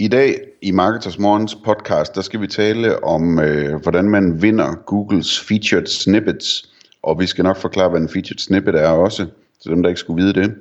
I 0.00 0.08
dag 0.08 0.34
i 0.62 0.70
Marketers 0.70 1.18
Morgens 1.18 1.54
podcast, 1.54 2.14
der 2.14 2.20
skal 2.20 2.40
vi 2.40 2.46
tale 2.46 3.04
om, 3.04 3.38
øh, 3.38 3.82
hvordan 3.82 4.04
man 4.04 4.42
vinder 4.42 4.74
Googles 4.86 5.40
Featured 5.40 5.86
Snippets. 5.86 6.70
Og 7.02 7.20
vi 7.20 7.26
skal 7.26 7.44
nok 7.44 7.56
forklare, 7.56 7.88
hvad 7.88 8.00
en 8.00 8.08
Featured 8.08 8.38
Snippet 8.38 8.74
er 8.74 8.88
også, 8.88 9.26
til 9.62 9.70
dem, 9.70 9.82
der 9.82 9.88
ikke 9.88 10.00
skulle 10.00 10.22
vide 10.22 10.40
det. 10.40 10.54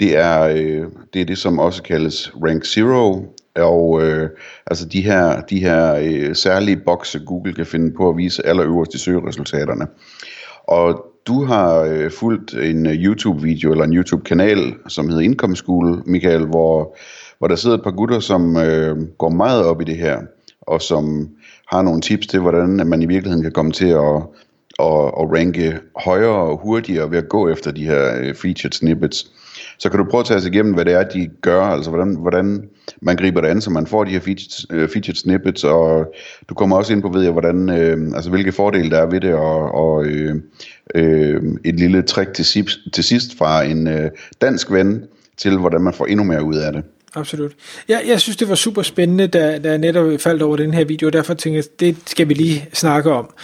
Det 0.00 0.16
er, 0.16 0.40
øh, 0.42 0.86
det, 1.14 1.20
er 1.20 1.24
det, 1.24 1.38
som 1.38 1.58
også 1.58 1.82
kaldes 1.82 2.32
Rank 2.34 2.64
Zero, 2.64 3.34
og 3.56 4.02
øh, 4.02 4.30
altså 4.66 4.86
de 4.86 5.00
her, 5.00 5.40
de 5.40 5.60
her 5.60 5.94
øh, 5.94 6.34
særlige 6.34 6.76
bokse, 6.76 7.20
Google 7.26 7.54
kan 7.54 7.66
finde 7.66 7.94
på 7.96 8.08
at 8.08 8.16
vise 8.16 8.46
allerøverst 8.46 8.94
i 8.94 8.98
søgeresultaterne. 8.98 9.86
Og 10.64 11.06
du 11.26 11.44
har 11.44 11.80
øh, 11.80 12.10
fulgt 12.10 12.54
en 12.54 12.86
øh, 12.86 12.92
YouTube-video 12.92 13.70
eller 13.72 13.84
en 13.84 13.96
YouTube-kanal, 13.96 14.74
som 14.88 15.08
hedder 15.08 15.22
Income 15.22 15.56
School, 15.56 16.02
Michael, 16.06 16.44
hvor, 16.44 16.96
hvor 17.40 17.48
der 17.48 17.56
sidder 17.56 17.76
et 17.76 17.82
par 17.82 17.90
gutter, 17.90 18.20
som 18.20 18.56
øh, 18.56 19.02
går 19.18 19.30
meget 19.30 19.64
op 19.64 19.80
i 19.80 19.84
det 19.84 19.96
her, 19.96 20.20
og 20.60 20.82
som 20.82 21.28
har 21.66 21.82
nogle 21.82 22.00
tips 22.00 22.26
til, 22.26 22.40
hvordan 22.40 22.68
man 22.86 23.02
i 23.02 23.06
virkeligheden 23.06 23.42
kan 23.42 23.52
komme 23.52 23.72
til 23.72 23.88
at, 23.88 24.16
at, 24.78 25.04
at 25.20 25.30
ranke 25.36 25.78
højere 25.96 26.36
og 26.50 26.60
hurtigere 26.62 27.10
ved 27.10 27.18
at 27.18 27.28
gå 27.28 27.48
efter 27.48 27.70
de 27.70 27.84
her 27.84 28.18
øh, 28.20 28.34
featured 28.34 28.72
snippets. 28.72 29.30
Så 29.78 29.90
kan 29.90 29.98
du 29.98 30.04
prøve 30.10 30.20
at 30.20 30.26
tage 30.26 30.38
os 30.38 30.46
igennem, 30.46 30.74
hvad 30.74 30.84
det 30.84 30.92
er, 30.92 31.02
de 31.02 31.30
gør, 31.40 31.62
altså 31.62 31.90
hvordan, 31.90 32.16
hvordan 32.16 32.68
man 33.00 33.16
griber 33.16 33.40
det 33.40 33.48
an, 33.48 33.60
så 33.60 33.70
man 33.70 33.86
får 33.86 34.04
de 34.04 34.10
her 34.10 34.20
featured, 34.20 34.66
øh, 34.70 34.88
featured 34.88 35.14
snippets, 35.14 35.64
og 35.64 36.14
du 36.48 36.54
kommer 36.54 36.76
også 36.76 36.92
ind 36.92 37.02
på, 37.02 37.08
ved 37.08 37.22
jeg, 37.22 37.32
hvordan, 37.32 37.68
øh, 37.68 38.12
altså 38.14 38.30
hvilke 38.30 38.52
fordele 38.52 38.90
der 38.90 38.98
er 38.98 39.06
ved 39.06 39.20
det, 39.20 39.34
og, 39.34 39.74
og 39.74 40.04
øh, 40.04 40.34
øh, 40.94 41.42
et 41.64 41.80
lille 41.80 42.02
trick 42.02 42.32
til, 42.34 42.68
til 42.92 43.04
sidst 43.04 43.38
fra 43.38 43.62
en 43.62 43.88
øh, 43.88 44.10
dansk 44.40 44.70
ven, 44.70 45.04
til 45.36 45.58
hvordan 45.58 45.80
man 45.80 45.92
får 45.92 46.06
endnu 46.06 46.24
mere 46.24 46.44
ud 46.44 46.56
af 46.56 46.72
det. 46.72 46.84
Absolut. 47.14 47.52
Jeg, 47.88 48.02
jeg 48.06 48.20
synes, 48.20 48.36
det 48.36 48.48
var 48.48 48.54
super 48.54 48.82
spændende, 48.82 49.26
da, 49.26 49.58
da 49.58 49.68
jeg 49.68 49.78
netop 49.78 50.20
faldt 50.20 50.42
over 50.42 50.56
den 50.56 50.74
her 50.74 50.84
video, 50.84 51.06
og 51.06 51.12
derfor 51.12 51.34
tænkte 51.34 51.56
jeg, 51.56 51.80
det 51.80 51.96
skal 52.06 52.28
vi 52.28 52.34
lige 52.34 52.68
snakke 52.72 53.12
om. 53.12 53.34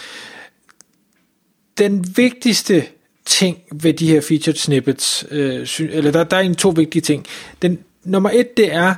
Den 1.77 2.17
vigtigste 2.17 2.83
ting 3.25 3.57
ved 3.71 3.93
de 3.93 4.07
her 4.07 4.21
featured 4.21 4.55
snippets, 4.55 5.25
øh, 5.31 5.67
eller 5.79 6.11
der, 6.11 6.23
der 6.23 6.37
er 6.37 6.41
en 6.41 6.55
to 6.55 6.69
vigtige 6.69 7.01
ting. 7.01 7.25
Den, 7.61 7.79
nummer 8.03 8.29
et, 8.33 8.57
det 8.57 8.73
er, 8.73 8.95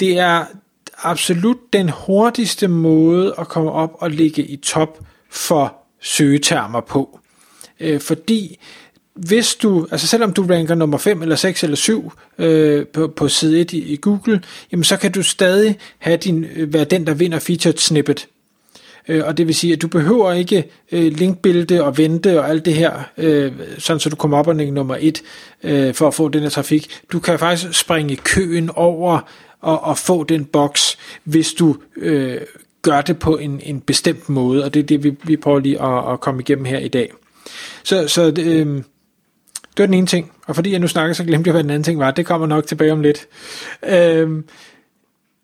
det 0.00 0.18
er 0.18 0.44
absolut 1.02 1.72
den 1.72 1.88
hurtigste 1.88 2.68
måde 2.68 3.34
at 3.38 3.48
komme 3.48 3.72
op 3.72 3.96
og 3.98 4.10
ligge 4.10 4.42
i 4.42 4.56
top 4.56 4.98
for 5.30 5.76
søgetermer 6.00 6.80
på. 6.80 7.20
Øh, 7.80 8.00
fordi 8.00 8.58
hvis 9.16 9.54
du, 9.54 9.86
altså 9.90 10.06
selvom 10.06 10.32
du 10.32 10.46
ranker 10.46 10.74
nummer 10.74 10.98
5 10.98 11.22
eller 11.22 11.36
6 11.36 11.62
eller 11.62 11.76
7 11.76 12.12
øh, 12.38 12.86
på, 12.86 13.08
på 13.08 13.28
side 13.28 13.60
1 13.60 13.72
i, 13.72 13.78
i 13.78 13.96
Google, 13.96 14.42
jamen 14.72 14.84
så 14.84 14.96
kan 14.96 15.12
du 15.12 15.22
stadig 15.22 15.78
have 15.98 16.16
din, 16.16 16.46
øh, 16.56 16.72
være 16.72 16.84
den, 16.84 17.06
der 17.06 17.14
vinder 17.14 17.38
featured 17.38 17.76
snippet. 17.76 18.26
Øh, 19.08 19.24
og 19.26 19.38
det 19.38 19.46
vil 19.46 19.54
sige, 19.54 19.72
at 19.72 19.82
du 19.82 19.88
behøver 19.88 20.32
ikke 20.32 20.64
øh, 20.92 21.12
linkbilde 21.12 21.84
og 21.84 21.98
vente 21.98 22.40
og 22.40 22.50
alt 22.50 22.64
det 22.64 22.74
her, 22.74 22.92
øh, 23.18 23.52
sådan 23.78 24.00
så 24.00 24.08
du 24.08 24.16
kommer 24.16 24.38
op 24.38 24.46
og 24.46 24.56
nummer 24.56 24.96
1 25.00 25.22
øh, 25.62 25.94
for 25.94 26.08
at 26.08 26.14
få 26.14 26.28
den 26.28 26.42
her 26.42 26.50
trafik. 26.50 27.00
Du 27.12 27.20
kan 27.20 27.38
faktisk 27.38 27.80
springe 27.80 28.16
køen 28.16 28.70
over 28.74 29.20
og, 29.60 29.84
og 29.84 29.98
få 29.98 30.24
den 30.24 30.44
boks, 30.44 30.98
hvis 31.24 31.52
du 31.52 31.76
øh, 31.96 32.40
gør 32.82 33.00
det 33.00 33.18
på 33.18 33.36
en, 33.36 33.60
en 33.62 33.80
bestemt 33.80 34.28
måde, 34.28 34.64
og 34.64 34.74
det 34.74 34.80
er 34.80 34.86
det, 34.86 35.04
vi, 35.04 35.16
vi 35.24 35.36
prøver 35.36 35.58
lige 35.58 35.82
at, 35.82 36.12
at 36.12 36.20
komme 36.20 36.40
igennem 36.40 36.64
her 36.64 36.78
i 36.78 36.88
dag. 36.88 37.12
Så, 37.82 38.08
så 38.08 38.32
øh, 38.38 38.82
det 39.76 39.82
var 39.82 39.86
den 39.86 39.94
ene 39.94 40.06
ting, 40.06 40.32
og 40.46 40.54
fordi 40.54 40.72
jeg 40.72 40.78
nu 40.78 40.88
snakker, 40.88 41.14
så 41.14 41.24
glemte 41.24 41.48
jeg, 41.48 41.52
hvad 41.52 41.62
den 41.62 41.70
anden 41.70 41.82
ting 41.82 41.98
var. 41.98 42.10
Det 42.10 42.26
kommer 42.26 42.46
nok 42.46 42.66
tilbage 42.66 42.92
om 42.92 43.00
lidt. 43.00 43.26
Øhm, 43.88 44.44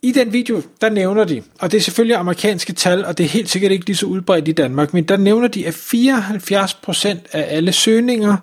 i 0.02 0.12
den 0.12 0.32
video, 0.32 0.62
der 0.80 0.90
nævner 0.90 1.24
de, 1.24 1.42
og 1.60 1.72
det 1.72 1.78
er 1.78 1.82
selvfølgelig 1.82 2.16
amerikanske 2.16 2.72
tal, 2.72 3.04
og 3.04 3.18
det 3.18 3.24
er 3.24 3.28
helt 3.28 3.50
sikkert 3.50 3.72
ikke 3.72 3.86
lige 3.86 3.96
så 3.96 4.06
udbredt 4.06 4.48
i 4.48 4.52
Danmark, 4.52 4.94
men 4.94 5.04
der 5.04 5.16
nævner 5.16 5.48
de, 5.48 5.66
at 5.66 5.74
74% 5.74 7.08
af 7.32 7.56
alle 7.56 7.72
søgninger, 7.72 8.36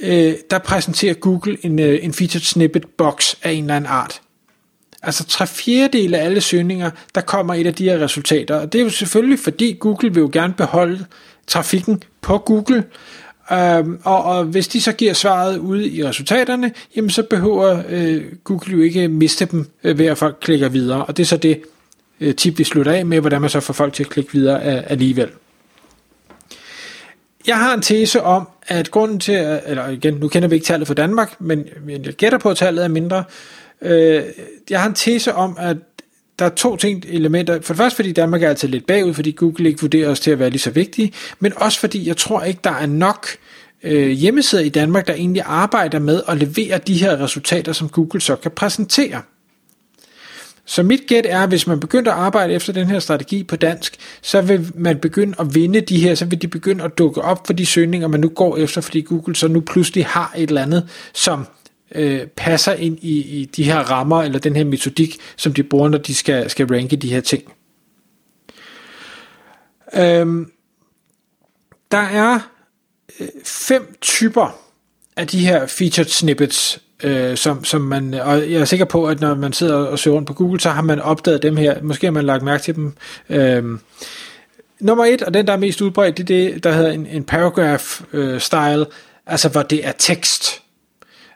øh, 0.00 0.34
der 0.50 0.58
præsenterer 0.58 1.14
Google 1.14 1.56
en, 1.62 1.78
øh, 1.78 1.98
en 2.02 2.12
featured 2.12 2.42
snippet 2.42 2.86
box 2.98 3.34
af 3.42 3.52
en 3.52 3.64
eller 3.64 3.76
anden 3.76 3.90
art. 3.90 4.20
Altså 5.02 5.24
tre 5.24 5.46
fjerdedel 5.46 6.14
af 6.14 6.24
alle 6.24 6.40
søgninger, 6.40 6.90
der 7.14 7.20
kommer 7.20 7.54
et 7.54 7.66
af 7.66 7.74
de 7.74 7.84
her 7.84 7.98
resultater. 7.98 8.54
Og 8.54 8.72
det 8.72 8.78
er 8.78 8.82
jo 8.82 8.90
selvfølgelig, 8.90 9.38
fordi 9.38 9.76
Google 9.80 10.14
vil 10.14 10.20
jo 10.20 10.30
gerne 10.32 10.54
beholde 10.54 11.06
trafikken 11.46 12.02
på 12.20 12.38
Google. 12.38 12.84
Øhm, 13.52 13.98
og, 14.04 14.24
og 14.24 14.44
hvis 14.44 14.68
de 14.68 14.80
så 14.80 14.92
giver 14.92 15.12
svaret 15.12 15.58
ude 15.58 15.88
i 15.88 16.04
resultaterne, 16.04 16.72
jamen 16.96 17.10
så 17.10 17.22
behøver 17.22 17.82
øh, 17.88 18.22
Google 18.44 18.72
jo 18.72 18.82
ikke 18.82 19.08
miste 19.08 19.44
dem 19.44 19.66
øh, 19.84 19.98
ved 19.98 20.06
at 20.06 20.18
folk 20.18 20.36
klikker 20.40 20.68
videre. 20.68 21.04
Og 21.04 21.16
det 21.16 21.22
er 21.22 21.26
så 21.26 21.36
det 21.36 21.62
øh, 22.20 22.34
tip, 22.34 22.58
vi 22.58 22.64
slutter 22.64 22.92
af 22.92 23.06
med, 23.06 23.20
hvordan 23.20 23.40
man 23.40 23.50
så 23.50 23.60
får 23.60 23.74
folk 23.74 23.92
til 23.92 24.04
at 24.04 24.10
klikke 24.10 24.32
videre 24.32 24.76
øh, 24.76 24.82
alligevel. 24.86 25.28
Jeg 27.46 27.58
har 27.58 27.74
en 27.74 27.82
tese 27.82 28.22
om, 28.22 28.48
at 28.66 28.90
grunden 28.90 29.20
til, 29.20 29.60
eller 29.66 29.88
igen, 29.88 30.14
nu 30.14 30.28
kender 30.28 30.48
vi 30.48 30.54
ikke 30.54 30.66
tallet 30.66 30.86
for 30.86 30.94
Danmark, 30.94 31.40
men 31.40 31.66
jeg 31.88 32.00
gætter 32.00 32.38
på, 32.38 32.50
at 32.50 32.56
tallet 32.56 32.84
er 32.84 32.88
mindre, 32.88 33.24
Øh, 33.82 34.22
jeg 34.70 34.80
har 34.80 34.88
en 34.88 34.94
tese 34.94 35.34
om, 35.34 35.56
at 35.60 35.76
der 36.40 36.46
er 36.46 36.50
to 36.50 36.76
ting 36.76 37.04
elementer. 37.08 37.60
For 37.62 37.74
det 37.74 37.76
første, 37.76 37.96
fordi 37.96 38.12
Danmark 38.12 38.42
er 38.42 38.48
altid 38.48 38.68
lidt 38.68 38.86
bagud, 38.86 39.14
fordi 39.14 39.30
Google 39.30 39.68
ikke 39.68 39.80
vurderer 39.80 40.08
os 40.08 40.20
til 40.20 40.30
at 40.30 40.38
være 40.38 40.50
lige 40.50 40.60
så 40.60 40.70
vigtige, 40.70 41.12
men 41.38 41.52
også 41.56 41.80
fordi 41.80 42.08
jeg 42.08 42.16
tror 42.16 42.42
ikke, 42.42 42.60
der 42.64 42.70
er 42.70 42.86
nok 42.86 43.26
øh, 43.82 44.10
hjemmesider 44.10 44.62
i 44.62 44.68
Danmark, 44.68 45.06
der 45.06 45.14
egentlig 45.14 45.42
arbejder 45.46 45.98
med 45.98 46.22
at 46.28 46.38
levere 46.38 46.78
de 46.78 46.94
her 46.94 47.20
resultater, 47.20 47.72
som 47.72 47.88
Google 47.88 48.20
så 48.20 48.36
kan 48.36 48.50
præsentere. 48.50 49.22
Så 50.64 50.82
mit 50.82 51.00
gæt 51.06 51.26
er, 51.28 51.42
at 51.42 51.48
hvis 51.48 51.66
man 51.66 51.80
begynder 51.80 52.12
at 52.12 52.18
arbejde 52.18 52.54
efter 52.54 52.72
den 52.72 52.86
her 52.86 52.98
strategi 52.98 53.44
på 53.44 53.56
dansk, 53.56 53.96
så 54.22 54.40
vil 54.40 54.72
man 54.74 54.98
begynde 54.98 55.34
at 55.38 55.54
vinde 55.54 55.80
de 55.80 56.00
her, 56.00 56.14
så 56.14 56.24
vil 56.24 56.42
de 56.42 56.48
begynde 56.48 56.84
at 56.84 56.98
dukke 56.98 57.22
op 57.22 57.46
for 57.46 57.52
de 57.52 57.66
søgninger, 57.66 58.08
man 58.08 58.20
nu 58.20 58.28
går 58.28 58.56
efter, 58.56 58.80
fordi 58.80 59.00
Google 59.00 59.36
så 59.36 59.48
nu 59.48 59.60
pludselig 59.60 60.06
har 60.06 60.32
et 60.36 60.48
eller 60.48 60.62
andet, 60.62 60.88
som 61.12 61.46
øh, 61.94 62.26
passer 62.26 62.72
ind 62.72 62.98
i, 63.02 63.40
i 63.40 63.44
de 63.44 63.64
her 63.64 63.78
rammer, 63.78 64.22
eller 64.22 64.38
den 64.38 64.56
her 64.56 64.64
metodik, 64.64 65.16
som 65.36 65.52
de 65.52 65.62
bruger, 65.62 65.88
når 65.88 65.98
de 65.98 66.14
skal, 66.14 66.50
skal 66.50 66.66
ranke 66.66 66.96
de 66.96 67.12
her 67.12 67.20
ting. 67.20 67.42
Øhm, 69.94 70.52
der 71.90 71.98
er 71.98 72.38
øh, 73.20 73.28
fem 73.44 73.96
typer 74.00 74.58
af 75.16 75.26
de 75.26 75.46
her 75.46 75.66
featured 75.66 76.08
snippets, 76.08 76.82
øh, 77.02 77.36
som, 77.36 77.64
som 77.64 77.80
man, 77.80 78.14
og 78.14 78.52
jeg 78.52 78.60
er 78.60 78.64
sikker 78.64 78.84
på, 78.84 79.06
at 79.06 79.20
når 79.20 79.34
man 79.34 79.52
sidder 79.52 79.74
og 79.74 79.98
søger 79.98 80.16
rundt 80.16 80.28
på 80.28 80.34
Google, 80.34 80.60
så 80.60 80.70
har 80.70 80.82
man 80.82 81.00
opdaget 81.00 81.42
dem 81.42 81.56
her, 81.56 81.82
måske 81.82 82.06
har 82.06 82.12
man 82.12 82.24
lagt 82.24 82.42
mærke 82.42 82.62
til 82.62 82.74
dem. 82.74 82.92
Øhm, 83.28 83.80
nummer 84.80 85.04
et, 85.04 85.22
og 85.22 85.34
den 85.34 85.46
der 85.46 85.52
er 85.52 85.56
mest 85.56 85.80
udbredt, 85.80 86.16
det 86.16 86.22
er 86.22 86.50
det, 86.52 86.64
der 86.64 86.72
hedder 86.72 86.90
en, 86.90 87.06
en 87.06 87.24
paragraph 87.24 88.00
øh, 88.12 88.40
style, 88.40 88.86
altså 89.26 89.48
hvor 89.48 89.62
det 89.62 89.86
er 89.86 89.92
tekst 89.98 90.62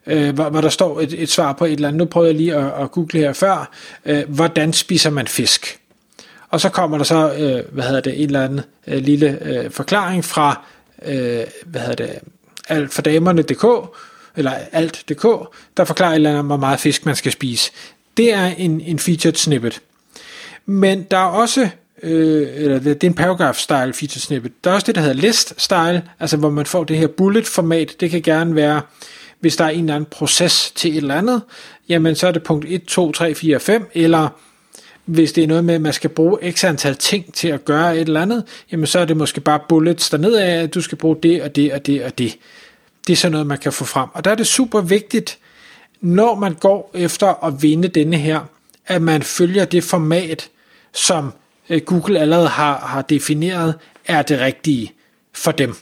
øh, 0.06 0.34
hvor, 0.34 0.50
hvor 0.50 0.60
der 0.60 0.68
står 0.68 1.00
et, 1.00 1.22
et 1.22 1.30
svar 1.30 1.52
på 1.52 1.64
et 1.64 1.72
eller 1.72 1.88
andet. 1.88 1.98
Nu 1.98 2.04
prøvede 2.04 2.30
jeg 2.30 2.36
lige 2.36 2.54
at, 2.54 2.82
at 2.82 2.90
google 2.90 3.20
her 3.20 3.32
før. 3.32 3.70
Øh, 4.04 4.22
hvordan 4.28 4.72
spiser 4.72 5.10
man 5.10 5.26
fisk? 5.26 5.78
Og 6.50 6.60
så 6.60 6.68
kommer 6.68 6.98
der 6.98 7.04
så, 7.04 7.32
øh, 7.32 7.74
hvad 7.74 7.84
hedder 7.84 8.00
det, 8.00 8.20
en 8.20 8.26
eller 8.26 8.44
anden 8.44 8.60
øh, 8.86 9.02
lille 9.02 9.38
øh, 9.42 9.70
forklaring 9.70 10.24
fra, 10.24 10.64
øh, 11.06 11.40
hvad 11.66 11.80
hedder 11.80 12.06
det, 12.06 12.18
altfordamerne.dk, 12.68 13.64
eller 14.36 14.52
alt.dk, 14.72 15.26
der 15.76 15.84
forklarer 15.84 16.10
et 16.10 16.14
eller 16.14 16.30
andet, 16.30 16.44
hvor 16.44 16.56
meget 16.56 16.80
fisk 16.80 17.06
man 17.06 17.16
skal 17.16 17.32
spise. 17.32 17.70
Det 18.16 18.32
er 18.32 18.46
en, 18.46 18.80
en 18.80 18.98
featured 18.98 19.34
snippet. 19.34 19.80
Men 20.66 21.02
der 21.02 21.16
er 21.16 21.24
også 21.24 21.68
øh, 22.02 22.48
eller 22.54 22.78
det 22.78 23.04
er 23.04 23.08
en 23.08 23.14
paragraph 23.14 23.58
style 23.58 23.92
featured 23.92 24.20
snippet. 24.20 24.52
Der 24.64 24.70
er 24.70 24.74
også 24.74 24.86
det, 24.86 24.94
der 24.94 25.00
hedder 25.00 25.14
list 25.14 25.54
style, 25.56 26.02
altså 26.20 26.36
hvor 26.36 26.50
man 26.50 26.66
får 26.66 26.84
det 26.84 26.98
her 26.98 27.06
bullet 27.06 27.46
format. 27.46 27.94
Det 28.00 28.10
kan 28.10 28.22
gerne 28.22 28.54
være 28.54 28.80
hvis 29.44 29.56
der 29.56 29.64
er 29.64 29.68
en 29.68 29.80
eller 29.80 29.94
anden 29.94 30.10
proces 30.10 30.70
til 30.70 30.90
et 30.90 30.96
eller 30.96 31.14
andet, 31.14 31.42
jamen 31.88 32.14
så 32.16 32.26
er 32.26 32.32
det 32.32 32.42
punkt 32.42 32.64
1, 32.68 32.84
2, 32.84 33.12
3, 33.12 33.34
4, 33.34 33.60
5, 33.60 33.90
eller 33.94 34.28
hvis 35.04 35.32
det 35.32 35.44
er 35.44 35.48
noget 35.48 35.64
med, 35.64 35.74
at 35.74 35.80
man 35.80 35.92
skal 35.92 36.10
bruge 36.10 36.52
x 36.52 36.64
antal 36.64 36.96
ting 36.96 37.34
til 37.34 37.48
at 37.48 37.64
gøre 37.64 37.96
et 37.96 38.00
eller 38.00 38.22
andet, 38.22 38.44
jamen 38.72 38.86
så 38.86 38.98
er 38.98 39.04
det 39.04 39.16
måske 39.16 39.40
bare 39.40 39.60
bullets 39.68 40.10
dernede 40.10 40.44
af, 40.44 40.62
at 40.62 40.74
du 40.74 40.80
skal 40.80 40.98
bruge 40.98 41.16
det 41.22 41.42
og 41.42 41.56
det 41.56 41.72
og 41.72 41.86
det 41.86 42.04
og 42.04 42.18
det. 42.18 42.36
Det 43.06 43.12
er 43.12 43.16
sådan 43.16 43.32
noget, 43.32 43.46
man 43.46 43.58
kan 43.58 43.72
få 43.72 43.84
frem. 43.84 44.08
Og 44.12 44.24
der 44.24 44.30
er 44.30 44.34
det 44.34 44.46
super 44.46 44.80
vigtigt, 44.80 45.38
når 46.00 46.34
man 46.34 46.54
går 46.54 46.90
efter 46.94 47.44
at 47.44 47.62
vinde 47.62 47.88
denne 47.88 48.16
her, 48.16 48.40
at 48.86 49.02
man 49.02 49.22
følger 49.22 49.64
det 49.64 49.84
format, 49.84 50.48
som 50.92 51.32
øh, 51.70 51.80
Google 51.80 52.20
allerede 52.20 52.48
har, 52.48 52.78
har 52.78 53.02
defineret, 53.02 53.74
er 54.06 54.22
det 54.22 54.40
rigtige. 54.40 54.92
for 55.32 55.50
dem. 55.50 55.76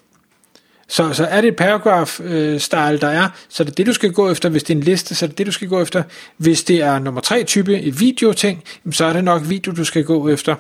Så, 0.93 1.13
så 1.13 1.25
er 1.25 1.41
det 1.41 1.49
et 1.49 1.57
paragraph-style, 1.57 2.93
øh, 2.93 3.01
der 3.01 3.09
er, 3.09 3.29
så 3.49 3.63
er 3.63 3.65
det 3.65 3.79
det, 3.79 3.87
du 3.87 3.93
skal 3.93 4.13
gå 4.13 4.31
efter. 4.31 4.49
Hvis 4.49 4.63
det 4.63 4.75
er 4.75 4.79
en 4.79 4.85
liste, 4.85 5.15
så 5.15 5.25
er 5.25 5.29
det 5.29 5.39
det, 5.39 5.47
du 5.47 5.53
skal 5.53 5.69
gå 5.69 5.83
efter. 5.83 6.03
Hvis 6.37 6.63
det 6.63 6.83
er 6.83 6.99
nummer 6.99 7.21
tre 7.21 7.45
type, 7.45 7.81
et 7.81 8.01
video-ting, 8.01 8.63
så 8.91 9.05
er 9.05 9.13
det 9.13 9.25
nok 9.25 9.43
video, 9.49 9.73
du 9.73 9.85
skal 9.85 10.05
gå 10.05 10.29
efter. 10.29 10.55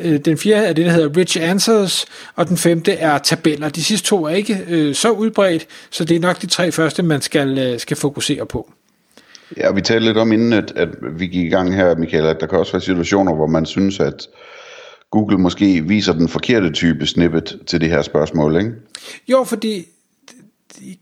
Øh, 0.00 0.18
den 0.18 0.38
fjerde 0.38 0.66
er 0.66 0.72
det, 0.72 0.86
der 0.86 0.92
hedder 0.92 1.16
Rich 1.16 1.38
Answers, 1.40 2.06
og 2.36 2.48
den 2.48 2.56
femte 2.56 2.92
er 2.92 3.18
tabeller. 3.18 3.68
De 3.68 3.84
sidste 3.84 4.08
to 4.08 4.24
er 4.24 4.34
ikke 4.34 4.64
øh, 4.68 4.94
så 4.94 5.10
udbredt, 5.10 5.66
så 5.90 6.04
det 6.04 6.16
er 6.16 6.20
nok 6.20 6.42
de 6.42 6.46
tre 6.46 6.72
første, 6.72 7.02
man 7.02 7.20
skal, 7.20 7.58
øh, 7.58 7.80
skal 7.80 7.96
fokusere 7.96 8.46
på. 8.46 8.70
Ja, 9.56 9.72
vi 9.72 9.80
talte 9.80 10.06
lidt 10.06 10.18
om 10.18 10.32
inden, 10.32 10.52
at, 10.52 10.72
at 10.76 10.88
vi 11.18 11.26
gik 11.26 11.44
i 11.44 11.48
gang 11.48 11.74
her, 11.74 11.96
Michael, 11.96 12.26
at 12.26 12.40
der 12.40 12.46
kan 12.46 12.58
også 12.58 12.72
være 12.72 12.82
situationer, 12.82 13.34
hvor 13.34 13.46
man 13.46 13.66
synes, 13.66 14.00
at 14.00 14.28
Google 15.14 15.38
måske 15.38 15.84
viser 15.84 16.12
den 16.12 16.28
forkerte 16.28 16.72
type 16.72 17.06
snippet 17.06 17.60
til 17.66 17.80
det 17.80 17.88
her 17.88 18.02
spørgsmål, 18.02 18.56
ikke? 18.56 18.70
Jo, 19.28 19.44
fordi 19.44 19.84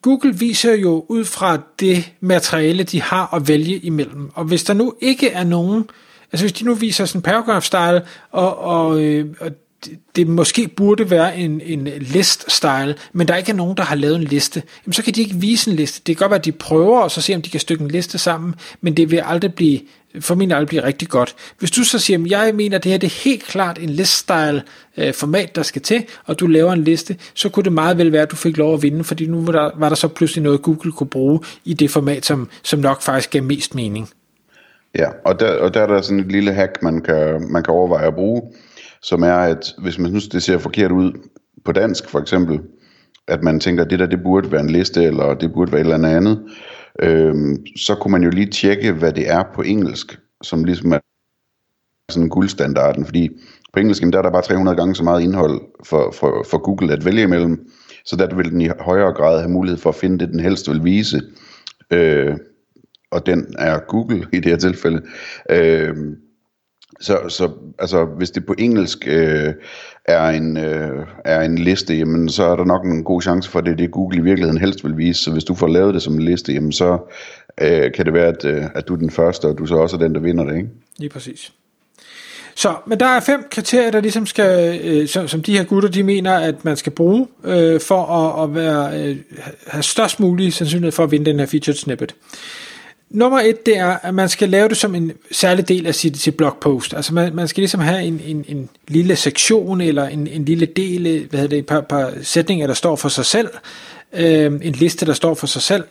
Google 0.03 0.35
viser 0.39 0.75
jo 0.75 1.05
ud 1.09 1.25
fra 1.25 1.59
det 1.81 2.13
materiale, 2.21 2.83
de 2.83 3.03
har 3.03 3.35
at 3.35 3.49
vælge 3.49 3.79
imellem. 3.79 4.31
Og 4.35 4.45
hvis 4.45 4.65
der 4.65 4.75
nu 4.75 4.95
ikke 5.01 5.29
er 5.31 5.45
nogen, 5.45 5.85
altså 6.33 6.45
hvis 6.45 6.53
de 6.53 6.65
nu 6.65 6.75
viser 6.75 7.05
sådan 7.05 7.19
en 7.19 7.23
paragraph 7.23 7.65
style, 7.65 8.03
og, 8.31 8.59
og, 8.59 9.03
øh, 9.03 9.27
og 9.41 9.51
det 10.17 10.29
måske 10.29 10.69
burde 10.69 11.11
være 11.11 11.39
en, 11.39 11.61
en 11.61 11.89
list-style, 12.01 12.95
men 13.13 13.29
der 13.29 13.37
ikke 13.37 13.53
er 13.53 13.57
nogen, 13.57 13.77
der 13.77 13.83
har 13.83 13.97
lavet 13.97 14.17
en 14.17 14.25
liste, 14.25 14.63
jamen 14.87 14.93
så 14.93 15.03
kan 15.03 15.15
de 15.15 15.21
ikke 15.21 15.35
vise 15.35 15.71
en 15.71 15.77
liste. 15.77 16.03
Det 16.07 16.17
kan 16.17 16.25
godt 16.25 16.31
være, 16.31 16.39
at 16.39 16.45
de 16.45 16.53
prøver, 16.53 17.01
og 17.01 17.11
så 17.11 17.21
se, 17.21 17.35
om 17.35 17.43
de 17.43 17.51
kan 17.51 17.61
stykke 17.61 17.85
en 17.85 17.91
liste 17.91 18.19
sammen, 18.19 18.55
men 18.81 18.97
det 18.97 19.11
vil 19.11 19.23
aldrig 19.25 19.55
blive, 19.55 19.81
for 20.21 20.35
min 20.35 20.53
aldrig 20.53 20.69
blive 20.69 20.85
rigtig 20.85 21.09
godt. 21.09 21.35
Hvis 21.59 21.71
du 21.71 21.85
så 21.85 21.99
siger, 21.99 22.19
at 22.25 22.31
jeg 22.31 22.55
mener, 22.55 22.79
at 22.79 22.85
det 22.85 22.93
her 22.93 22.99
det 22.99 23.07
er 23.07 23.25
helt 23.25 23.43
klart 23.43 23.79
en 23.79 23.91
list-style 23.91 24.61
øh, 24.97 25.15
format, 25.15 25.57
der 25.57 25.63
skal 25.63 25.83
til, 25.83 26.05
og 26.27 26.41
du 26.41 26.47
laver 26.47 26.73
en 26.73 26.85
liste, 26.85 27.17
så 27.35 27.49
kunne 27.49 27.65
det 27.65 27.73
meget 27.73 27.99
vel 27.99 28.13
være, 28.13 28.23
at 28.23 28.31
du 28.31 28.37
fik 28.37 28.57
lov 28.57 28.75
at 28.75 28.83
vinde, 28.83 29.05
fordi 29.05 29.27
nu 29.27 29.45
var 29.45 29.53
der, 29.53 29.71
var 29.77 29.89
der 29.89 29.97
så 29.97 30.09
pludselig 30.09 30.43
noget, 30.43 30.63
Google 30.63 30.93
kunne 30.93 31.11
bruge 31.11 31.41
i 31.65 31.75
det 31.75 31.91
format, 31.91 32.27
som, 32.27 32.49
som 32.63 32.81
nok 32.81 33.03
faktisk 33.03 33.31
gav 33.31 33.43
mest 33.43 33.75
mening. 33.75 34.09
Ja, 34.99 35.09
og 35.25 35.41
der, 35.41 35.59
og 35.59 35.75
der 35.75 35.81
er 35.81 35.87
der 35.87 36.03
sådan 36.03 36.21
et 36.21 36.33
lille 36.33 36.53
hack, 36.53 36.83
man 36.83 37.01
kan, 37.01 37.53
man 37.53 37.63
kan 37.63 37.75
overveje 37.75 38.07
at 38.07 38.15
bruge, 38.15 38.43
som 39.03 39.23
er, 39.23 39.35
at 39.35 39.73
hvis 39.79 39.99
man 39.99 40.11
synes, 40.11 40.29
det 40.29 40.43
ser 40.43 40.59
forkert 40.59 40.93
ud 40.93 41.13
på 41.65 41.73
dansk 41.73 42.09
for 42.09 42.19
eksempel, 42.19 42.61
at 43.29 43.43
man 43.43 43.61
tænker, 43.61 43.85
at 43.85 43.91
det 43.91 43.99
der, 43.99 44.07
det 44.07 44.23
burde 44.23 44.53
være 44.53 44.61
en 44.61 44.71
liste, 44.71 45.05
eller 45.05 45.35
det 45.35 45.53
burde 45.53 45.73
være 45.73 45.81
et 45.81 45.93
eller 45.93 46.17
andet 46.17 46.43
øhm, 47.03 47.67
så 47.77 47.95
kunne 47.95 48.13
man 48.13 48.23
jo 48.23 48.31
lige 48.31 48.51
tjekke, 48.51 48.93
hvad 48.93 49.13
det 49.13 49.31
er 49.31 49.43
på 49.55 49.63
engelsk, 49.63 50.19
som 50.43 50.65
ligesom 50.65 50.93
er 50.93 50.99
sådan 52.11 52.29
guldstandarden, 52.29 53.05
fordi 53.05 53.29
på 53.73 53.81
engelsk, 53.81 54.03
der 54.03 54.19
er 54.19 54.23
der 54.23 54.31
bare 54.31 54.43
300 54.43 54.77
gange 54.77 54.95
så 54.95 55.05
meget 55.05 55.23
indhold 55.23 55.61
for, 55.85 56.11
for, 56.11 56.47
for 56.51 56.59
Google 56.59 56.93
at 56.93 57.05
vælge 57.05 57.23
imellem, 57.23 57.71
så 58.05 58.17
der 58.17 58.35
vil 58.35 58.51
den 58.51 58.61
i 58.61 58.69
højere 58.81 59.13
grad 59.13 59.39
have 59.39 59.51
mulighed 59.51 59.79
for 59.79 59.91
at 59.91 59.97
finde 59.97 60.19
det, 60.19 60.29
den 60.29 60.41
helst 60.41 60.71
vil 60.71 60.85
vise. 60.85 61.23
Øh, 61.91 62.37
og 63.11 63.27
den 63.27 63.55
er 63.59 63.79
Google 63.89 64.27
i 64.33 64.37
det 64.37 64.45
her 64.45 64.57
tilfælde. 64.57 65.03
Øh, 65.51 65.97
så, 67.01 67.19
så 67.29 67.51
altså, 67.79 68.05
hvis 68.05 68.31
det 68.31 68.47
på 68.47 68.55
engelsk 68.59 68.99
øh, 69.07 69.55
er, 70.05 70.29
en, 70.29 70.57
øh, 70.57 71.07
er 71.25 71.41
en 71.41 71.59
liste, 71.59 71.95
jamen, 71.95 72.29
så 72.29 72.45
er 72.45 72.57
der 72.57 72.65
nok 72.65 72.85
en 72.85 73.05
god 73.05 73.23
chance 73.23 73.51
for, 73.51 73.59
at 73.59 73.65
det 73.65 73.73
er 73.73 73.77
det, 73.77 73.91
Google 73.91 74.19
i 74.19 74.23
virkeligheden 74.23 74.61
helst 74.61 74.85
vil 74.85 74.97
vise. 74.97 75.23
Så 75.23 75.31
hvis 75.31 75.45
du 75.45 75.55
får 75.55 75.67
lavet 75.67 75.95
det 75.95 76.03
som 76.03 76.15
en 76.15 76.23
liste, 76.23 76.53
jamen, 76.53 76.73
så 76.73 76.99
øh, 77.61 77.93
kan 77.93 78.07
det 78.07 78.15
være, 78.15 78.27
at, 78.27 78.45
øh, 78.45 78.65
at 78.75 78.89
du 78.89 78.95
er 78.95 78.99
den 78.99 79.11
første, 79.11 79.47
og 79.47 79.59
du 79.59 79.67
så 79.67 79.75
også 79.75 79.97
er 79.97 80.01
den, 80.01 80.15
der 80.15 80.21
vinder 80.21 80.45
det. 80.45 80.57
Ikke? 80.57 80.69
Lige 80.99 81.11
præcis. 81.11 81.53
Så, 82.55 82.75
men 82.87 83.01
der 83.01 83.07
er 83.07 83.21
fem 83.21 83.45
kriterier, 83.51 83.91
der 83.91 84.01
ligesom 84.01 84.27
skal, 84.27 84.81
øh, 84.85 85.09
som, 85.09 85.29
som 85.29 85.43
de 85.43 85.57
her 85.57 85.65
gutter, 85.65 85.89
de 85.89 86.03
mener, 86.03 86.33
at 86.33 86.65
man 86.65 86.77
skal 86.77 86.93
bruge, 86.93 87.27
øh, 87.45 87.81
for 87.81 88.05
at, 88.05 88.45
at 88.45 88.55
være, 88.55 89.01
øh, 89.01 89.17
have 89.67 89.83
størst 89.83 90.21
mulig 90.21 90.53
sandsynlighed 90.53 90.93
for 90.93 91.05
at 91.05 91.11
vinde 91.11 91.27
den 91.31 91.39
her 91.39 91.47
featured 91.47 91.77
snippet. 91.77 92.15
Nummer 93.13 93.41
et, 93.41 93.67
det 93.67 93.77
er, 93.77 93.99
at 94.03 94.15
man 94.15 94.29
skal 94.29 94.49
lave 94.49 94.69
det 94.69 94.77
som 94.77 94.95
en 94.95 95.13
særlig 95.31 95.69
del 95.69 95.87
af 95.87 95.95
sit, 95.95 96.19
sit 96.19 96.37
blogpost. 96.37 96.95
Altså 96.95 97.15
man, 97.15 97.35
man 97.35 97.49
skal 97.49 97.61
ligesom 97.61 97.81
have 97.81 98.03
en, 98.03 98.21
en, 98.27 98.45
en 98.49 98.69
lille 98.89 99.17
sektion, 99.17 99.81
eller 99.81 100.09
en, 100.09 100.27
en 100.27 100.45
lille 100.45 100.67
del, 100.67 101.03
hvad 101.03 101.41
hedder 101.41 101.49
det, 101.49 101.59
et 101.59 101.67
par, 101.67 101.81
par 101.81 102.13
sætninger, 102.23 102.67
der 102.67 102.75
står 102.75 102.97
for 102.97 103.09
sig 103.09 103.27
selv. 103.27 103.49
Øh, 104.13 104.53
en 104.63 104.73
liste, 104.73 105.07
der 105.07 105.13
står 105.13 105.35
for 105.35 105.47
sig 105.47 105.63
selv. 105.63 105.85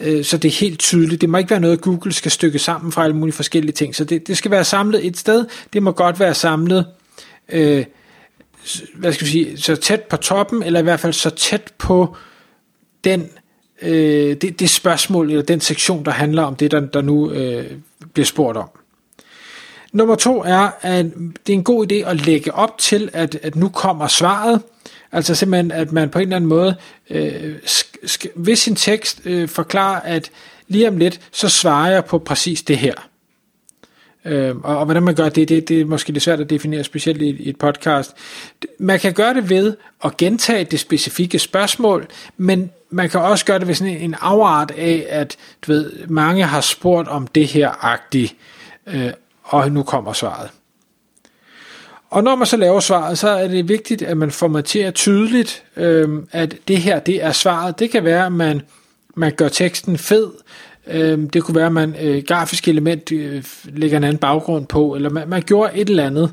Øh, 0.00 0.24
så 0.24 0.36
det 0.36 0.48
er 0.48 0.52
helt 0.52 0.78
tydeligt. 0.78 1.20
Det 1.20 1.28
må 1.28 1.38
ikke 1.38 1.50
være 1.50 1.60
noget, 1.60 1.80
Google 1.80 2.12
skal 2.12 2.30
stykke 2.30 2.58
sammen 2.58 2.92
fra 2.92 3.04
alle 3.04 3.16
mulige 3.16 3.34
forskellige 3.34 3.72
ting. 3.72 3.96
Så 3.96 4.04
det, 4.04 4.26
det 4.26 4.36
skal 4.36 4.50
være 4.50 4.64
samlet 4.64 5.06
et 5.06 5.16
sted. 5.16 5.44
Det 5.72 5.82
må 5.82 5.92
godt 5.92 6.20
være 6.20 6.34
samlet, 6.34 6.86
øh, 7.48 7.84
hvad 8.94 9.12
skal 9.12 9.26
vi 9.26 9.30
sige, 9.30 9.58
så 9.58 9.76
tæt 9.76 10.02
på 10.02 10.16
toppen, 10.16 10.62
eller 10.62 10.80
i 10.80 10.82
hvert 10.82 11.00
fald 11.00 11.12
så 11.12 11.30
tæt 11.30 11.72
på 11.78 12.16
den 13.04 13.30
øh, 13.82 14.36
det, 14.36 14.60
det 14.60 14.70
spørgsmål, 14.70 15.30
eller 15.30 15.42
den 15.42 15.60
sektion, 15.60 16.04
der 16.04 16.10
handler 16.10 16.42
om 16.42 16.56
det, 16.56 16.70
der, 16.70 16.80
der 16.80 17.00
nu 17.00 17.30
øh, 17.30 17.70
bliver 18.12 18.26
spurgt 18.26 18.58
om. 18.58 18.68
Nummer 19.92 20.14
to 20.14 20.42
er, 20.42 20.70
at 20.80 21.04
det 21.46 21.52
er 21.52 21.56
en 21.56 21.64
god 21.64 21.92
idé 21.92 21.94
at 21.94 22.26
lægge 22.26 22.54
op 22.54 22.78
til, 22.78 23.10
at, 23.12 23.38
at 23.42 23.56
nu 23.56 23.68
kommer 23.68 24.06
svaret. 24.06 24.62
Altså 25.12 25.34
simpelthen, 25.34 25.70
at 25.70 25.92
man 25.92 26.10
på 26.10 26.18
en 26.18 26.22
eller 26.22 26.36
anden 26.36 26.48
måde 26.48 26.74
øh, 27.10 27.56
sk- 28.04 28.32
ved 28.34 28.56
sin 28.56 28.76
tekst 28.76 29.20
øh, 29.24 29.48
forklarer, 29.48 30.00
at 30.00 30.30
lige 30.68 30.88
om 30.88 30.96
lidt, 30.96 31.20
så 31.32 31.48
svarer 31.48 31.90
jeg 31.90 32.04
på 32.04 32.18
præcis 32.18 32.62
det 32.62 32.78
her. 32.78 32.94
Øh, 34.24 34.56
og, 34.56 34.78
og 34.78 34.84
hvordan 34.84 35.02
man 35.02 35.14
gør 35.14 35.28
det, 35.28 35.48
det, 35.48 35.68
det 35.68 35.80
er 35.80 35.84
måske 35.84 36.12
lidt 36.12 36.24
svært 36.24 36.40
at 36.40 36.50
definere, 36.50 36.84
specielt 36.84 37.22
i, 37.22 37.28
i 37.28 37.48
et 37.48 37.58
podcast. 37.58 38.12
Man 38.78 39.00
kan 39.00 39.12
gøre 39.12 39.34
det 39.34 39.50
ved 39.50 39.76
at 40.04 40.16
gentage 40.16 40.64
det 40.64 40.80
specifikke 40.80 41.38
spørgsmål, 41.38 42.06
men 42.36 42.70
man 42.92 43.10
kan 43.10 43.20
også 43.20 43.44
gøre 43.44 43.58
det 43.58 43.68
ved 43.68 43.74
sådan 43.74 43.94
en, 43.94 44.00
en 44.00 44.14
afart 44.20 44.70
af, 44.70 45.06
at 45.08 45.36
du 45.66 45.72
ved, 45.72 46.06
mange 46.06 46.44
har 46.44 46.60
spurgt 46.60 47.08
om 47.08 47.26
det 47.26 47.46
her 47.46 47.84
agtigt, 47.84 48.36
øh, 48.86 49.10
og 49.42 49.72
nu 49.72 49.82
kommer 49.82 50.12
svaret. 50.12 50.50
Og 52.10 52.24
når 52.24 52.36
man 52.36 52.46
så 52.46 52.56
laver 52.56 52.80
svaret, 52.80 53.18
så 53.18 53.28
er 53.28 53.48
det 53.48 53.68
vigtigt, 53.68 54.02
at 54.02 54.16
man 54.16 54.30
formaterer 54.30 54.90
tydeligt, 54.90 55.64
øh, 55.76 56.08
at 56.32 56.54
det 56.68 56.78
her, 56.78 56.98
det 56.98 57.24
er 57.24 57.32
svaret. 57.32 57.78
Det 57.78 57.90
kan 57.90 58.04
være, 58.04 58.26
at 58.26 58.32
man, 58.32 58.62
man 59.14 59.32
gør 59.36 59.48
teksten 59.48 59.98
fed, 59.98 60.30
øh, 60.86 61.18
det 61.32 61.42
kunne 61.42 61.54
være, 61.54 61.66
at 61.66 61.72
man 61.72 61.96
øh, 62.00 62.22
grafisk 62.26 62.68
element 62.68 63.12
øh, 63.12 63.44
lægger 63.64 63.96
en 63.96 64.04
anden 64.04 64.18
baggrund 64.18 64.66
på, 64.66 64.94
eller 64.94 65.10
man, 65.10 65.28
man 65.28 65.42
gjorde 65.42 65.74
et 65.74 65.90
eller 65.90 66.06
andet. 66.06 66.30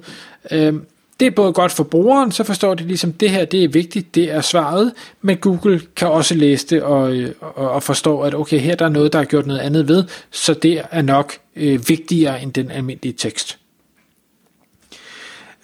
Øh, 0.51 0.73
det 1.19 1.25
er 1.25 1.31
både 1.31 1.53
godt 1.53 1.71
for 1.71 1.83
brugeren, 1.83 2.31
så 2.31 2.43
forstår 2.43 2.73
de 2.73 2.83
ligesom, 2.83 3.13
det 3.13 3.29
her 3.29 3.45
det 3.45 3.63
er 3.63 3.67
vigtigt, 3.67 4.15
det 4.15 4.31
er 4.31 4.41
svaret, 4.41 4.93
men 5.21 5.37
Google 5.37 5.81
kan 5.95 6.07
også 6.07 6.35
læse 6.35 6.67
det 6.67 6.81
og, 6.81 7.15
øh, 7.15 7.33
og, 7.41 7.71
og 7.71 7.83
forstå, 7.83 8.21
at 8.21 8.35
okay, 8.35 8.59
her 8.59 8.75
der 8.75 8.85
er 8.85 8.89
noget, 8.89 9.13
der 9.13 9.19
er 9.19 9.25
gjort 9.25 9.47
noget 9.47 9.59
andet 9.59 9.87
ved, 9.87 10.03
så 10.31 10.53
det 10.53 10.81
er 10.91 11.01
nok 11.01 11.33
øh, 11.55 11.89
vigtigere 11.89 12.41
end 12.41 12.53
den 12.53 12.71
almindelige 12.71 13.13
tekst. 13.13 13.59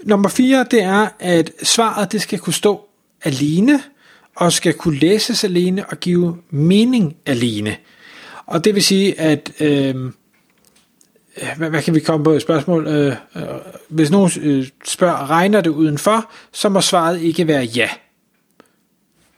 Nummer 0.03 0.29
4, 0.29 0.65
det 0.71 0.81
er, 0.81 1.07
at 1.19 1.51
svaret 1.63 2.11
det 2.11 2.21
skal 2.21 2.39
kunne 2.39 2.53
stå 2.53 2.85
alene, 3.23 3.81
og 4.35 4.53
skal 4.53 4.73
kunne 4.73 4.99
læses 4.99 5.43
alene 5.43 5.85
og 5.85 5.99
give 5.99 6.37
mening 6.49 7.15
alene. 7.25 7.75
Og 8.45 8.65
det 8.65 8.75
vil 8.75 8.83
sige, 8.83 9.19
at 9.19 9.51
øh, 9.59 9.95
hvad, 11.57 11.69
hvad 11.69 11.81
kan 11.81 11.95
vi 11.95 11.99
komme 11.99 12.23
på 12.23 12.31
et 12.31 12.41
spørgsmål? 12.41 12.87
Øh, 12.87 13.15
øh, 13.35 13.43
hvis 13.89 14.11
nogen 14.11 14.31
øh, 14.41 14.67
spørger, 14.85 15.29
regner 15.29 15.61
det 15.61 15.69
udenfor, 15.69 16.31
så 16.51 16.69
må 16.69 16.81
svaret 16.81 17.21
ikke 17.21 17.47
være 17.47 17.63
ja. 17.63 17.89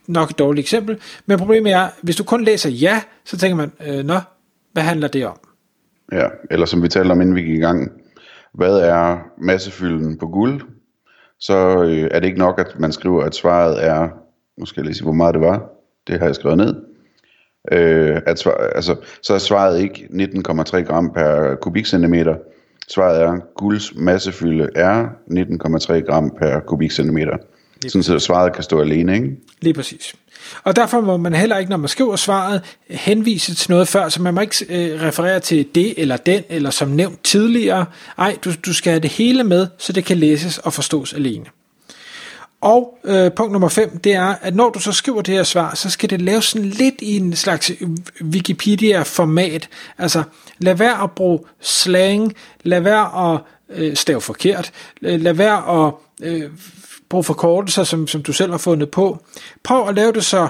Nok 0.07 0.29
et 0.29 0.39
dårligt 0.39 0.63
eksempel. 0.63 0.99
Men 1.25 1.37
problemet 1.37 1.73
er, 1.73 1.89
hvis 2.01 2.15
du 2.15 2.23
kun 2.23 2.43
læser 2.43 2.69
ja, 2.69 3.01
så 3.25 3.37
tænker 3.37 3.55
man, 3.55 3.71
øh, 3.87 4.05
nå, 4.05 4.19
hvad 4.73 4.83
handler 4.83 5.07
det 5.07 5.25
om? 5.25 5.39
Ja, 6.11 6.27
eller 6.51 6.65
som 6.65 6.83
vi 6.83 6.87
talte 6.87 7.11
om, 7.11 7.21
inden 7.21 7.35
vi 7.35 7.41
gik 7.41 7.57
i 7.57 7.61
gang, 7.61 7.91
hvad 8.53 8.79
er 8.79 9.17
massefylden 9.37 10.17
på 10.17 10.27
guld? 10.27 10.61
Så 11.39 11.83
øh, 11.83 12.07
er 12.11 12.19
det 12.19 12.27
ikke 12.27 12.39
nok, 12.39 12.59
at 12.59 12.79
man 12.79 12.91
skriver, 12.91 13.23
at 13.23 13.35
svaret 13.35 13.85
er, 13.85 14.09
måske 14.57 14.81
lige 14.81 14.93
sige, 14.93 15.03
hvor 15.03 15.13
meget 15.13 15.33
det 15.33 15.41
var. 15.41 15.69
Det 16.07 16.19
har 16.19 16.25
jeg 16.25 16.35
skrevet 16.35 16.57
ned 16.57 16.86
øh, 17.71 18.21
at 18.25 18.39
svar, 18.39 18.71
altså, 18.75 18.95
så 19.21 19.33
er 19.33 19.37
svaret 19.37 19.81
ikke 19.81 20.07
19,3 20.11 20.77
gram 20.81 21.13
per 21.13 21.55
kubikcentimeter. 21.55 22.35
Svaret 22.87 23.21
er, 23.21 23.37
gulds 23.55 23.95
massefylde 23.95 24.69
er 24.75 25.05
19,3 25.31 25.93
gram 25.93 26.31
per 26.39 26.59
kubikcentimeter. 26.59 27.37
Sådan 27.87 28.03
så 28.03 28.19
svaret 28.19 28.53
kan 28.53 28.63
stå 28.63 28.81
alene, 28.81 29.15
ikke? 29.15 29.29
Lige 29.61 29.73
præcis. 29.73 30.15
Og 30.63 30.75
derfor 30.75 31.01
må 31.01 31.17
man 31.17 31.33
heller 31.33 31.57
ikke, 31.57 31.69
når 31.69 31.77
man 31.77 31.87
skriver 31.87 32.15
svaret, 32.15 32.61
henvise 32.89 33.55
til 33.55 33.71
noget 33.71 33.87
før, 33.87 34.09
så 34.09 34.21
man 34.21 34.33
må 34.33 34.41
ikke 34.41 34.65
øh, 34.69 35.01
referere 35.01 35.39
til 35.39 35.67
det 35.75 35.93
eller 35.97 36.17
den, 36.17 36.43
eller 36.49 36.69
som 36.69 36.87
nævnt 36.87 37.23
tidligere. 37.23 37.85
Ej, 38.17 38.37
du, 38.45 38.51
du 38.65 38.73
skal 38.73 38.91
have 38.91 39.01
det 39.01 39.11
hele 39.11 39.43
med, 39.43 39.67
så 39.77 39.93
det 39.93 40.05
kan 40.05 40.17
læses 40.17 40.57
og 40.57 40.73
forstås 40.73 41.13
alene. 41.13 41.45
Og 42.61 42.97
øh, 43.03 43.31
punkt 43.31 43.51
nummer 43.51 43.69
5, 43.69 43.97
det 43.97 44.13
er, 44.13 44.35
at 44.41 44.55
når 44.55 44.69
du 44.69 44.79
så 44.79 44.91
skriver 44.91 45.21
det 45.21 45.33
her 45.33 45.43
svar, 45.43 45.75
så 45.75 45.89
skal 45.89 46.09
det 46.09 46.21
laves 46.21 46.45
sådan 46.45 46.67
lidt 46.67 46.95
i 47.01 47.17
en 47.17 47.35
slags 47.35 47.71
Wikipedia-format. 48.21 49.69
Altså, 49.97 50.23
lad 50.59 50.75
være 50.75 51.03
at 51.03 51.11
bruge 51.11 51.39
slang, 51.61 52.33
lad 52.63 52.81
være 52.81 53.33
at 53.33 53.41
øh, 53.69 53.95
stave 53.95 54.21
forkert, 54.21 54.71
øh, 55.01 55.21
lad 55.21 55.33
være 55.33 55.85
at 55.85 55.93
øh, 56.21 56.49
bruge 57.09 57.23
forkortelser, 57.23 57.83
som, 57.83 58.07
som 58.07 58.23
du 58.23 58.33
selv 58.33 58.51
har 58.51 58.57
fundet 58.57 58.91
på. 58.91 59.23
Prøv 59.63 59.89
at 59.89 59.95
lave 59.95 60.11
det 60.11 60.25
så, 60.25 60.47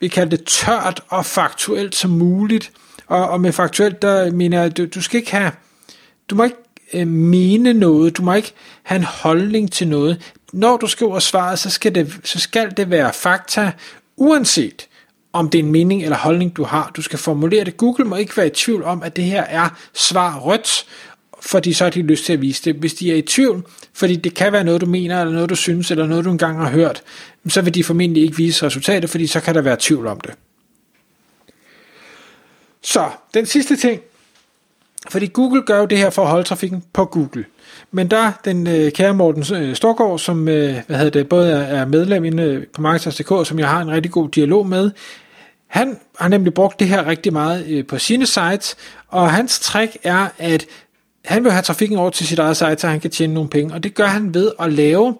vi 0.00 0.08
kalder 0.08 0.36
det 0.36 0.46
tørt 0.46 1.00
og 1.08 1.26
faktuelt 1.26 1.94
som 1.94 2.10
muligt. 2.10 2.72
Og, 3.06 3.28
og 3.28 3.40
med 3.40 3.52
faktuelt, 3.52 4.02
der 4.02 4.30
mener 4.30 4.60
jeg, 4.60 4.76
du, 4.76 4.86
du 4.86 5.02
skal 5.02 5.18
ikke 5.18 5.30
have, 5.30 5.52
du 6.30 6.34
må 6.34 6.44
ikke 6.44 6.56
øh, 6.94 7.06
mene 7.06 7.72
noget, 7.72 8.16
du 8.16 8.22
må 8.22 8.34
ikke 8.34 8.52
have 8.82 8.96
en 8.96 9.04
holdning 9.04 9.72
til 9.72 9.88
noget. 9.88 10.34
Når 10.56 10.76
du 10.76 10.86
skriver 10.86 11.18
svaret, 11.18 11.58
så 11.58 11.70
skal 11.70 11.94
det, 11.94 12.20
så 12.24 12.38
skal 12.40 12.76
det 12.76 12.90
være 12.90 13.12
fakta, 13.12 13.72
uanset 14.16 14.88
om 15.32 15.50
det 15.50 15.58
er 15.58 15.62
en 15.62 15.72
mening 15.72 16.02
eller 16.02 16.16
holdning, 16.16 16.56
du 16.56 16.64
har. 16.64 16.90
Du 16.96 17.02
skal 17.02 17.18
formulere 17.18 17.64
det. 17.64 17.76
Google 17.76 18.04
må 18.04 18.16
ikke 18.16 18.36
være 18.36 18.46
i 18.46 18.50
tvivl 18.50 18.82
om, 18.82 19.02
at 19.02 19.16
det 19.16 19.24
her 19.24 19.42
er 19.42 19.68
svar 19.94 20.38
rødt, 20.38 20.86
fordi 21.40 21.72
så 21.72 21.84
har 21.84 21.90
de 21.90 22.02
lyst 22.02 22.24
til 22.24 22.32
at 22.32 22.40
vise 22.40 22.62
det. 22.64 22.74
Hvis 22.74 22.94
de 22.94 23.12
er 23.12 23.16
i 23.16 23.22
tvivl, 23.22 23.66
fordi 23.92 24.16
det 24.16 24.34
kan 24.34 24.52
være 24.52 24.64
noget, 24.64 24.80
du 24.80 24.86
mener, 24.86 25.20
eller 25.20 25.34
noget, 25.34 25.50
du 25.50 25.54
synes, 25.54 25.90
eller 25.90 26.06
noget, 26.06 26.24
du 26.24 26.30
engang 26.30 26.58
har 26.58 26.70
hørt, 26.70 27.02
så 27.48 27.62
vil 27.62 27.74
de 27.74 27.84
formentlig 27.84 28.22
ikke 28.22 28.36
vise 28.36 28.66
resultatet, 28.66 29.10
fordi 29.10 29.26
så 29.26 29.40
kan 29.40 29.54
der 29.54 29.60
være 29.60 29.76
tvivl 29.80 30.06
om 30.06 30.20
det. 30.20 30.34
Så, 32.82 33.10
den 33.34 33.46
sidste 33.46 33.76
ting, 33.76 34.00
fordi 35.08 35.26
Google 35.26 35.62
gør 35.62 35.78
jo 35.78 35.86
det 35.86 35.98
her 35.98 36.10
for 36.10 36.22
at 36.22 36.28
holde 36.28 36.44
trafikken 36.44 36.84
på 36.92 37.04
Google. 37.04 37.44
Men 37.90 38.10
der 38.10 38.32
den 38.44 38.66
øh, 38.66 38.92
kære 38.92 39.14
Morten 39.14 39.54
øh, 39.56 39.76
Storgård, 39.76 40.18
som 40.18 40.48
øh, 40.48 40.76
hvad 40.86 40.96
hedder 40.96 41.10
det, 41.10 41.28
både 41.28 41.52
er, 41.52 41.56
er 41.56 41.86
medlem 41.86 42.24
inde 42.24 42.42
øh, 42.42 42.66
på 42.66 42.80
Marketers.dk, 42.80 43.48
som 43.48 43.58
jeg 43.58 43.68
har 43.68 43.80
en 43.80 43.90
rigtig 43.90 44.12
god 44.12 44.28
dialog 44.28 44.66
med, 44.66 44.90
han 45.66 45.98
har 46.18 46.28
nemlig 46.28 46.54
brugt 46.54 46.80
det 46.80 46.88
her 46.88 47.06
rigtig 47.06 47.32
meget 47.32 47.66
øh, 47.68 47.86
på 47.86 47.98
sine 47.98 48.26
sites, 48.26 48.76
og 49.08 49.32
hans 49.32 49.60
trick 49.60 49.96
er, 50.02 50.28
at 50.38 50.66
han 51.24 51.44
vil 51.44 51.52
have 51.52 51.62
trafikken 51.62 51.98
over 51.98 52.10
til 52.10 52.26
sit 52.26 52.38
eget 52.38 52.56
site, 52.56 52.78
så 52.78 52.88
han 52.88 53.00
kan 53.00 53.10
tjene 53.10 53.34
nogle 53.34 53.50
penge, 53.50 53.74
og 53.74 53.82
det 53.82 53.94
gør 53.94 54.06
han 54.06 54.34
ved 54.34 54.50
at 54.60 54.72
lave 54.72 55.16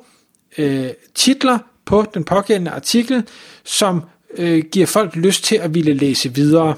øh, 0.59 0.89
titler 1.15 1.59
på 1.85 2.05
den 2.15 2.25
pågældende 2.25 2.71
artikel, 2.71 3.25
som 3.65 4.03
øh, 4.37 4.65
giver 4.73 4.87
folk 4.87 5.17
lyst 5.17 5.45
til 5.45 5.57
at 5.57 5.75
ville 5.75 5.95
læse 5.95 6.35
videre. 6.35 6.75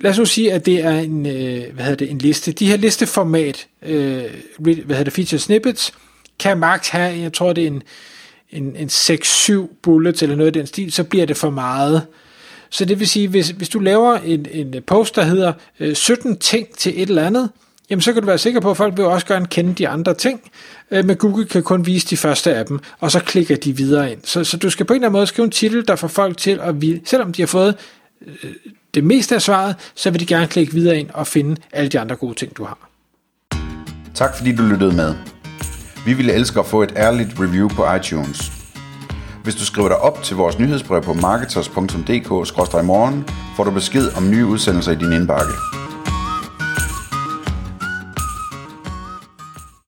Lad 0.00 0.10
os 0.10 0.18
nu 0.18 0.24
sige, 0.24 0.52
at 0.52 0.66
det 0.66 0.84
er 0.84 0.98
en, 0.98 1.26
øh, 1.26 1.74
hvad 1.74 1.84
hedder 1.84 1.94
det, 1.94 2.10
en 2.10 2.18
liste. 2.18 2.52
De 2.52 2.66
her 2.66 2.76
listeformat, 2.76 3.66
øh, 3.82 4.24
hvad 4.58 4.74
hedder 4.76 5.04
det, 5.04 5.12
feature 5.12 5.38
snippets, 5.38 5.92
kan 6.38 6.58
max 6.58 6.88
have, 6.88 7.18
jeg 7.18 7.32
tror 7.32 7.52
det 7.52 7.62
er 7.62 7.68
en, 7.68 7.82
en, 8.50 8.76
en 8.76 8.88
6-7 8.88 9.80
bullets 9.82 10.22
eller 10.22 10.36
noget 10.36 10.56
i 10.56 10.58
den 10.58 10.66
stil, 10.66 10.92
så 10.92 11.04
bliver 11.04 11.26
det 11.26 11.36
for 11.36 11.50
meget. 11.50 12.02
Så 12.70 12.84
det 12.84 13.00
vil 13.00 13.08
sige, 13.08 13.28
hvis, 13.28 13.48
hvis 13.48 13.68
du 13.68 13.78
laver 13.78 14.14
en, 14.18 14.46
en 14.50 14.74
post, 14.86 15.16
der 15.16 15.22
hedder 15.22 15.52
øh, 15.80 15.96
17 15.96 16.38
ting 16.38 16.68
til 16.76 17.02
et 17.02 17.08
eller 17.08 17.26
andet, 17.26 17.50
jamen 17.90 18.02
så 18.02 18.12
kan 18.12 18.22
du 18.22 18.26
være 18.26 18.38
sikker 18.38 18.60
på, 18.60 18.70
at 18.70 18.76
folk 18.76 18.96
vil 18.96 19.04
også 19.04 19.26
gerne 19.26 19.46
kende 19.46 19.74
de 19.74 19.88
andre 19.88 20.14
ting, 20.14 20.40
øh, 20.90 21.04
men 21.04 21.16
Google 21.16 21.46
kan 21.46 21.62
kun 21.62 21.86
vise 21.86 22.06
de 22.10 22.16
første 22.16 22.54
af 22.54 22.66
dem, 22.66 22.78
og 22.98 23.10
så 23.10 23.20
klikker 23.20 23.56
de 23.56 23.76
videre 23.76 24.12
ind. 24.12 24.20
Så, 24.24 24.44
så 24.44 24.56
du 24.56 24.70
skal 24.70 24.86
på 24.86 24.92
en 24.92 24.96
eller 24.96 25.08
anden 25.08 25.18
måde 25.18 25.26
skrive 25.26 25.44
en 25.44 25.50
titel, 25.50 25.88
der 25.88 25.96
får 25.96 26.08
folk 26.08 26.36
til 26.36 26.60
at 26.62 26.80
vide, 26.80 27.00
selvom 27.04 27.32
de 27.32 27.42
har 27.42 27.46
fået 27.46 27.74
øh, 28.26 28.50
det 28.96 29.04
meste 29.04 29.34
af 29.34 29.42
svaret, 29.42 29.92
så 29.94 30.10
vil 30.10 30.20
de 30.20 30.26
gerne 30.26 30.46
klikke 30.46 30.72
videre 30.72 30.98
ind 30.98 31.10
og 31.10 31.26
finde 31.26 31.56
alle 31.72 31.88
de 31.88 32.00
andre 32.00 32.16
gode 32.16 32.34
ting, 32.34 32.56
du 32.56 32.64
har. 32.64 32.78
Tak 34.14 34.36
fordi 34.36 34.56
du 34.56 34.62
lyttede 34.62 34.96
med. 34.96 35.14
Vi 36.06 36.12
ville 36.12 36.32
elske 36.32 36.60
at 36.60 36.66
få 36.66 36.82
et 36.82 36.92
ærligt 36.96 37.40
review 37.40 37.68
på 37.68 37.94
iTunes. 37.94 38.52
Hvis 39.42 39.54
du 39.54 39.64
skriver 39.64 39.88
dig 39.88 39.98
op 39.98 40.22
til 40.22 40.36
vores 40.36 40.58
nyhedsbrev 40.58 41.02
på 41.02 41.12
marketers.dk-morgen, 41.12 43.24
får 43.56 43.64
du 43.64 43.70
besked 43.70 44.16
om 44.16 44.30
nye 44.30 44.46
udsendelser 44.46 44.92
i 44.92 44.94
din 44.94 45.12
indbakke. 45.12 45.52